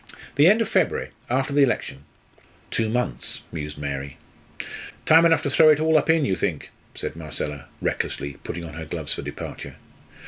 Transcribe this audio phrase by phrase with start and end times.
[0.33, 2.05] "The end of February after the election."
[2.71, 4.17] "Two months," mused Mary.
[5.05, 8.73] "Time enough to throw it all up in, you think?" said Marcella, recklessly, putting on
[8.73, 9.75] her gloves for departure.